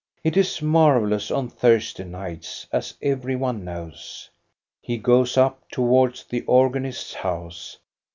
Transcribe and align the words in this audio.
It 0.23 0.35
is 0.35 0.63
marvellous 0.63 1.29
on 1.29 1.47
Thursday 1.47 2.05
nights, 2.05 2.65
as 2.71 2.95
every 3.03 3.35
one 3.35 3.63
knows. 3.63 4.31
He 4.81 4.97
goes 4.97 5.37
up 5.37 5.69
towards 5.69 6.23
the 6.23 6.41
organist's 6.45 7.13
house. 7.13 7.77